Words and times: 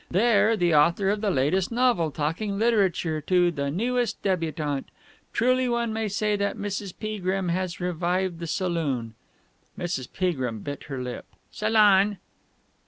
There, 0.09 0.57
the 0.57 0.73
author 0.73 1.11
of 1.11 1.21
the 1.21 1.29
latest 1.29 1.71
novel 1.71 2.09
talking 2.09 2.57
literature 2.57 3.21
to 3.21 3.51
the 3.51 3.69
newest 3.69 4.19
debutante. 4.23 4.89
Truly 5.31 5.69
one 5.69 5.93
may 5.93 6.07
say 6.07 6.35
that 6.37 6.57
Mrs. 6.57 6.91
Peagrim 6.99 7.49
has 7.49 7.79
revived 7.79 8.39
the 8.39 8.47
saloon.'" 8.47 9.13
Mrs. 9.77 10.11
Peagrim 10.11 10.61
bit 10.63 10.85
her 10.85 10.99
lip. 10.99 11.27
"'Salon.'" 11.51 12.17